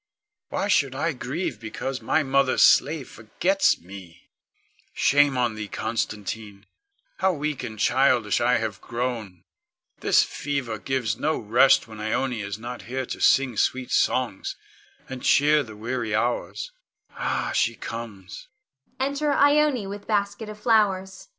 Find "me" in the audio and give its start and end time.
3.79-4.31